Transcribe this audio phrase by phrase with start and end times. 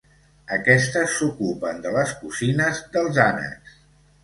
[0.55, 3.79] Aquestes s'ocupen de les cosines dels ànecs.